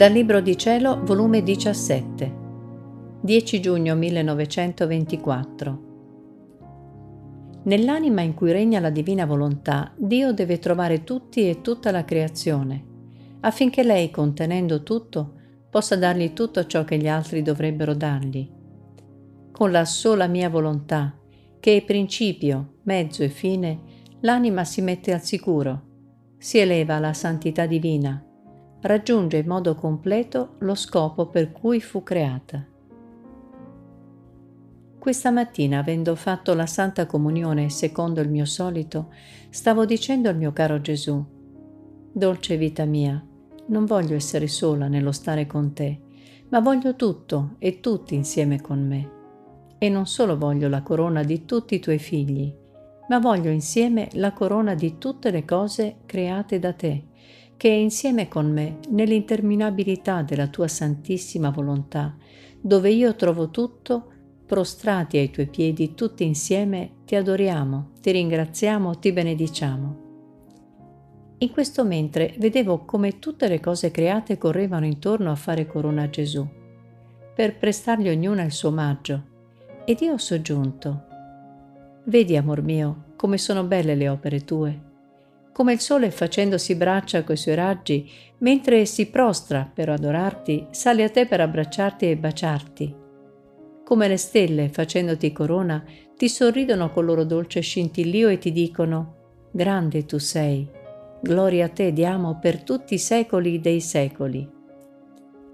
[0.00, 2.34] Dal Libro di Cielo, volume 17,
[3.20, 5.80] 10 giugno 1924.
[7.64, 12.82] Nell'anima in cui regna la divina volontà, Dio deve trovare tutti e tutta la creazione,
[13.40, 15.34] affinché lei, contenendo tutto,
[15.68, 18.50] possa dargli tutto ciò che gli altri dovrebbero dargli.
[19.52, 21.14] Con la sola mia volontà,
[21.60, 23.80] che è principio, mezzo e fine,
[24.20, 25.82] l'anima si mette al sicuro,
[26.38, 28.24] si eleva alla santità divina,
[28.82, 32.64] raggiunge in modo completo lo scopo per cui fu creata.
[34.98, 39.12] Questa mattina, avendo fatto la Santa Comunione secondo il mio solito,
[39.48, 41.24] stavo dicendo al mio caro Gesù,
[42.12, 43.24] Dolce vita mia,
[43.66, 46.00] non voglio essere sola nello stare con te,
[46.48, 49.10] ma voglio tutto e tutti insieme con me.
[49.78, 52.52] E non solo voglio la corona di tutti i tuoi figli,
[53.08, 57.04] ma voglio insieme la corona di tutte le cose create da te
[57.60, 62.16] che insieme con me nell'interminabilità della tua santissima volontà,
[62.58, 64.12] dove io trovo tutto,
[64.46, 69.96] prostrati ai tuoi piedi tutti insieme, ti adoriamo, ti ringraziamo, ti benediciamo.
[71.36, 76.08] In questo mentre vedevo come tutte le cose create correvano intorno a fare corona a
[76.08, 76.48] Gesù,
[77.34, 79.22] per prestargli ognuna il suo omaggio,
[79.84, 81.04] ed io ho soggiunto,
[82.04, 84.88] Vedi, amor mio, come sono belle le opere tue
[85.52, 91.10] come il sole facendosi braccia coi suoi raggi, mentre si prostra per adorarti, sale a
[91.10, 92.94] te per abbracciarti e baciarti.
[93.84, 95.84] Come le stelle, facendoti corona,
[96.16, 99.16] ti sorridono col loro dolce scintillio e ti dicono,
[99.50, 100.68] Grande tu sei,
[101.20, 104.48] gloria a te diamo per tutti i secoli dei secoli.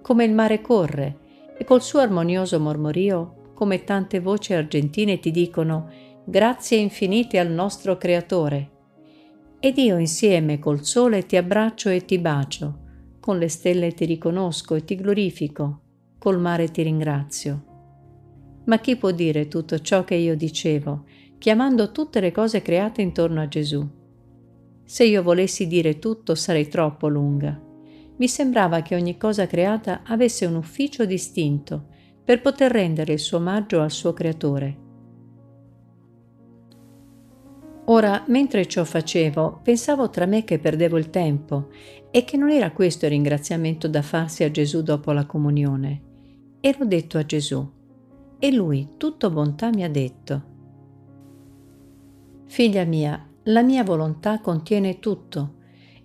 [0.00, 1.18] Come il mare corre,
[1.58, 5.90] e col suo armonioso mormorio, come tante voci argentine ti dicono,
[6.24, 8.78] Grazie infinite al nostro Creatore
[9.62, 12.78] ed io insieme col sole ti abbraccio e ti bacio,
[13.20, 15.82] con le stelle ti riconosco e ti glorifico,
[16.18, 17.64] col mare ti ringrazio.
[18.64, 21.04] Ma chi può dire tutto ciò che io dicevo,
[21.36, 23.86] chiamando tutte le cose create intorno a Gesù?
[24.82, 27.60] Se io volessi dire tutto sarei troppo lunga.
[28.16, 31.88] Mi sembrava che ogni cosa creata avesse un ufficio distinto
[32.24, 34.88] per poter rendere il suo omaggio al suo creatore
[37.90, 41.70] Ora, mentre ciò facevo, pensavo tra me che perdevo il tempo
[42.12, 46.02] e che non era questo il ringraziamento da farsi a Gesù dopo la comunione.
[46.60, 47.68] Ero detto a Gesù
[48.38, 50.48] e lui, tutto bontà, mi ha detto,
[52.46, 55.56] Figlia mia, la mia volontà contiene tutto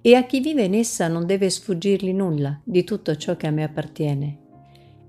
[0.00, 3.50] e a chi vive in essa non deve sfuggirgli nulla di tutto ciò che a
[3.50, 4.43] me appartiene.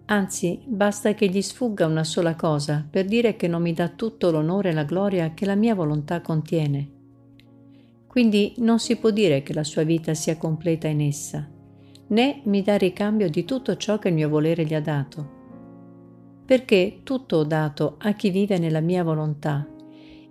[0.08, 4.30] Anzi, basta che gli sfugga una sola cosa per dire che non mi dà tutto
[4.30, 6.92] l'onore e la gloria che la mia volontà contiene.
[8.06, 11.50] Quindi non si può dire che la sua vita sia completa in essa,
[12.08, 15.34] né mi dà ricambio di tutto ciò che il mio volere gli ha dato.
[16.46, 19.68] Perché tutto ho dato a chi vive nella mia volontà,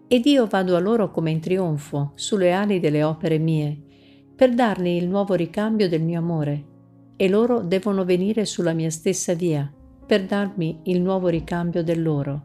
[0.06, 3.76] ed io vado a loro come in trionfo sulle ali delle opere mie,
[4.36, 6.72] per dargli il nuovo ricambio del mio amore
[7.16, 9.70] e loro devono venire sulla mia stessa via
[10.06, 12.42] per darmi il nuovo ricambio del loro.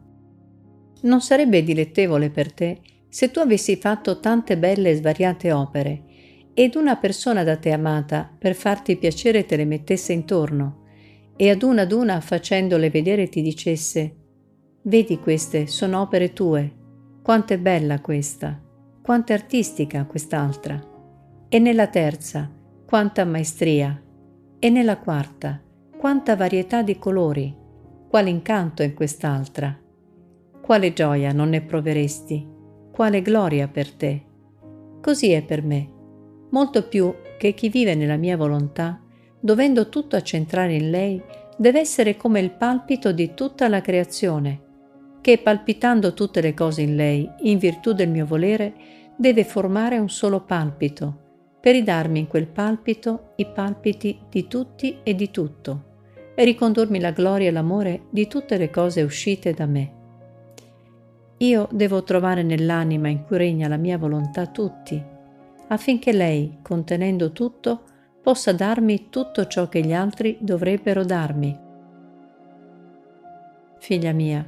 [1.01, 6.03] Non sarebbe dilettevole per te se tu avessi fatto tante belle e svariate opere
[6.53, 10.83] ed una persona da te amata per farti piacere te le mettesse intorno
[11.35, 14.15] e ad una ad una facendole vedere ti dicesse
[14.81, 16.73] Vedi queste sono opere tue,
[17.21, 18.61] quanto è bella questa,
[19.01, 20.79] quanto è artistica quest'altra,
[21.47, 22.51] e nella terza,
[22.85, 24.01] quanta maestria,
[24.59, 25.61] e nella quarta,
[25.97, 27.55] quanta varietà di colori,
[28.09, 29.77] quale incanto in quest'altra.
[30.61, 32.47] Quale gioia non ne proveresti,
[32.91, 34.23] quale gloria per te.
[35.01, 35.89] Così è per me,
[36.51, 39.01] molto più che chi vive nella mia volontà,
[39.39, 41.23] dovendo tutto accentrare in lei,
[41.57, 44.61] deve essere come il palpito di tutta la creazione,
[45.21, 48.73] che palpitando tutte le cose in lei, in virtù del mio volere,
[49.15, 51.28] deve formare un solo palpito,
[51.59, 55.83] per ridarmi in quel palpito i palpiti di tutti e di tutto,
[56.35, 59.93] e ricondurmi la gloria e l'amore di tutte le cose uscite da me.
[61.37, 65.01] Io devo trovare nell'anima in cui regna la mia volontà tutti,
[65.67, 67.83] affinché lei, contenendo tutto,
[68.21, 71.67] possa darmi tutto ciò che gli altri dovrebbero darmi.
[73.79, 74.45] Figlia mia,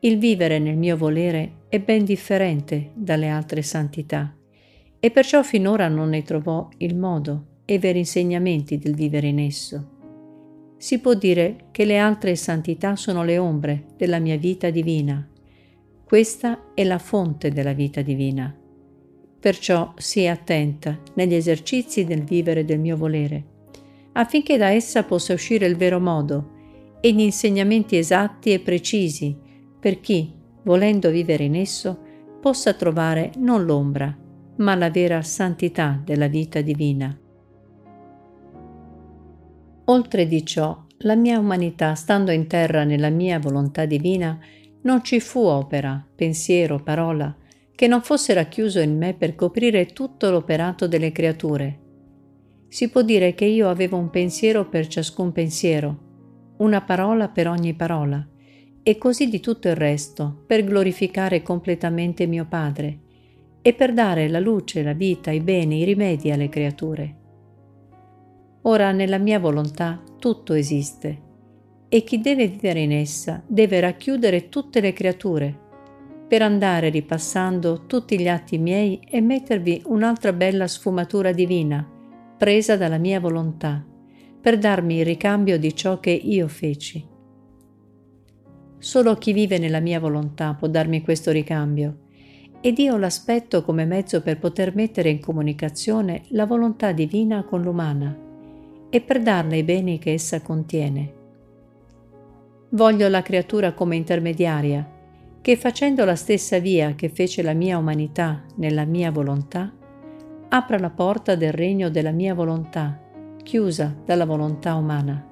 [0.00, 4.35] il vivere nel mio volere è ben differente dalle altre santità
[5.06, 9.90] e perciò finora non ne trovò il modo e veri insegnamenti del vivere in esso.
[10.78, 15.24] Si può dire che le altre santità sono le ombre della mia vita divina.
[16.04, 18.52] Questa è la fonte della vita divina.
[19.38, 23.44] Perciò sii attenta negli esercizi del vivere del mio volere,
[24.14, 26.50] affinché da essa possa uscire il vero modo
[27.00, 29.36] e gli insegnamenti esatti e precisi
[29.78, 30.32] per chi,
[30.64, 31.96] volendo vivere in esso,
[32.40, 34.24] possa trovare non l'ombra,
[34.56, 37.16] ma la vera santità della vita divina.
[39.88, 44.38] Oltre di ciò, la mia umanità, stando in terra nella mia volontà divina,
[44.82, 47.34] non ci fu opera, pensiero, parola,
[47.74, 51.80] che non fosse racchiuso in me per coprire tutto l'operato delle creature.
[52.68, 57.74] Si può dire che io avevo un pensiero per ciascun pensiero, una parola per ogni
[57.74, 58.26] parola,
[58.82, 63.00] e così di tutto il resto, per glorificare completamente mio Padre
[63.66, 67.16] e per dare la luce, la vita, i beni, i rimedi alle creature.
[68.62, 71.22] Ora nella mia volontà tutto esiste
[71.88, 75.58] e chi deve vivere in essa deve racchiudere tutte le creature
[76.28, 81.84] per andare ripassando tutti gli atti miei e mettervi un'altra bella sfumatura divina
[82.38, 83.84] presa dalla mia volontà
[84.40, 87.04] per darmi il ricambio di ciò che io feci.
[88.78, 92.04] Solo chi vive nella mia volontà può darmi questo ricambio
[92.60, 98.16] ed io l'aspetto come mezzo per poter mettere in comunicazione la volontà divina con l'umana
[98.90, 101.12] e per darle i beni che essa contiene.
[102.70, 104.90] Voglio la creatura come intermediaria,
[105.40, 109.72] che facendo la stessa via che fece la mia umanità nella mia volontà,
[110.48, 113.00] apra la porta del regno della mia volontà,
[113.42, 115.24] chiusa dalla volontà umana.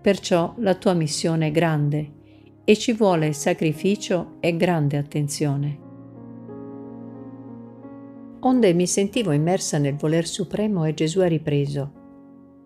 [0.00, 2.12] Perciò la tua missione è grande
[2.64, 5.83] e ci vuole sacrificio e grande attenzione.
[8.46, 11.92] Onde mi sentivo immersa nel voler supremo e Gesù ha ripreso.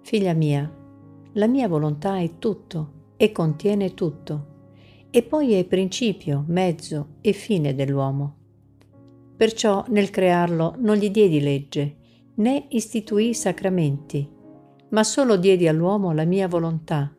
[0.03, 0.69] Figlia mia,
[1.35, 4.47] la mia volontà è tutto e contiene tutto,
[5.09, 8.37] e poi è principio, mezzo e fine dell'uomo.
[9.37, 11.97] Perciò nel crearlo non gli diedi legge,
[12.35, 14.29] né istituì sacramenti,
[14.89, 17.15] ma solo diedi all'uomo la mia volontà,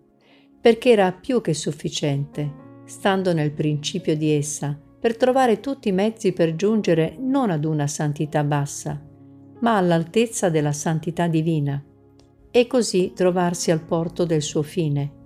[0.59, 6.33] perché era più che sufficiente, stando nel principio di essa, per trovare tutti i mezzi
[6.33, 9.01] per giungere non ad una santità bassa,
[9.59, 11.81] ma all'altezza della santità divina
[12.51, 15.17] e così trovarsi al porto del suo fine.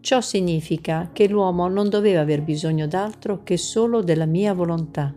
[0.00, 5.14] Ciò significa che l'uomo non doveva aver bisogno d'altro che solo della mia volontà,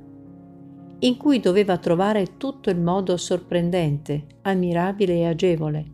[1.01, 5.85] in cui doveva trovare tutto il modo sorprendente, ammirabile e agevole,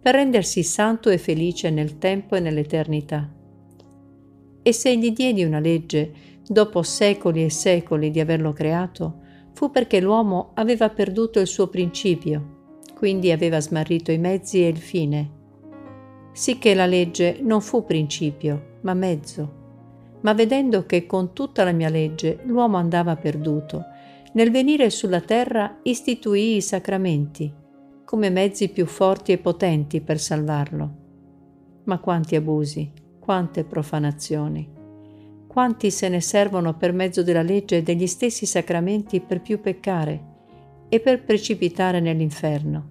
[0.00, 3.32] per rendersi santo e felice nel tempo e nell'eternità.
[4.62, 6.12] E se gli diedi una legge,
[6.50, 9.20] dopo secoli e secoli di averlo creato,
[9.52, 12.58] fu perché l'uomo aveva perduto il suo principio
[13.00, 15.30] quindi aveva smarrito i mezzi e il fine.
[16.32, 20.18] Sicché la legge non fu principio, ma mezzo.
[20.20, 23.84] Ma vedendo che con tutta la mia legge l'uomo andava perduto,
[24.34, 27.50] nel venire sulla terra istituì i sacramenti
[28.04, 30.94] come mezzi più forti e potenti per salvarlo.
[31.84, 34.79] Ma quanti abusi, quante profanazioni.
[35.50, 40.28] Quanti se ne servono per mezzo della legge e degli stessi sacramenti per più peccare
[40.88, 42.88] e per precipitare nell'inferno.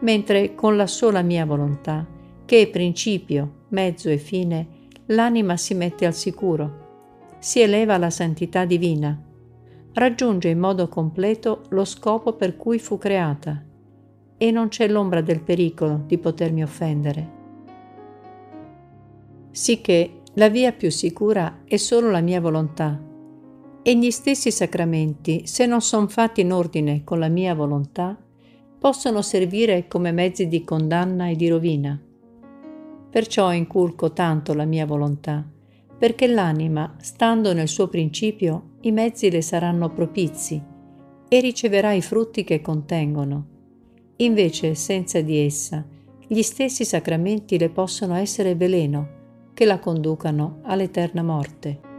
[0.00, 2.04] Mentre con la sola mia volontà,
[2.44, 4.66] che è principio, mezzo e fine,
[5.06, 9.16] l'anima si mette al sicuro, si eleva alla santità divina,
[9.92, 13.64] raggiunge in modo completo lo scopo per cui fu creata
[14.36, 17.30] e non c'è l'ombra del pericolo di potermi offendere.
[19.52, 22.98] Sicché la via più sicura è solo la mia volontà
[23.82, 28.16] e gli stessi sacramenti, se non sono fatti in ordine con la mia volontà,
[28.78, 32.00] possono servire come mezzi di condanna e di rovina.
[33.10, 35.44] Perciò inculco tanto la mia volontà,
[35.98, 40.62] perché l'anima, stando nel suo principio, i mezzi le saranno propizi
[41.28, 43.46] e riceverà i frutti che contengono.
[44.16, 45.84] Invece, senza di essa,
[46.26, 49.20] gli stessi sacramenti le possono essere veleno,
[49.62, 51.91] che la conducano all'eterna morte.